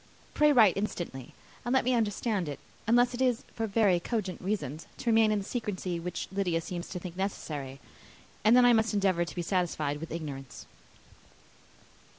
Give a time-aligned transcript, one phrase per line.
[0.33, 2.57] Pray write instantly, and let me understand it
[2.87, 6.89] unless it is, for very cogent reasons, to remain in the secrecy which Lydia seems
[6.89, 7.79] to think necessary;
[8.43, 10.65] and then I must endeavour to be satisfied with ignorance."